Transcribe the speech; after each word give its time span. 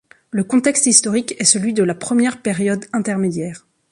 Le 0.31 0.43
contexte 0.43 0.87
historique 0.87 1.35
est 1.37 1.43
celui 1.45 1.73
de 1.75 1.83
la 1.83 1.93
Première 1.93 2.41
Période 2.41 2.85
intermédiaire. 2.91 3.67